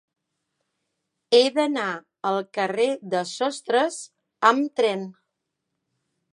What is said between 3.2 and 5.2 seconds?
Sostres amb tren.